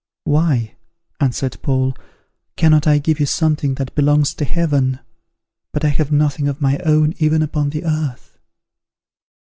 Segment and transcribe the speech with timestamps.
[0.23, 0.73] "Why,"
[1.19, 1.95] answered Paul,
[2.57, 4.99] "cannot I give you something that belongs to Heaven?
[5.73, 8.39] but I have nothing of my own even upon the earth."